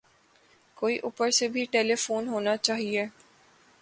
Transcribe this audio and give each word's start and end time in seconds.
کوئی 0.77 0.97
اوپر 0.99 1.29
سے 1.31 1.47
بھی 1.47 1.65
ٹیلی 1.71 1.95
فون 1.95 2.27
ہونا 2.27 2.55
چاہئے 2.57 3.05